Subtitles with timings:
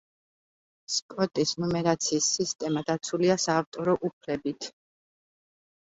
[0.93, 4.73] სკოტის ნუმერაციის სისტემა დაცულია საავტორო უფლებით.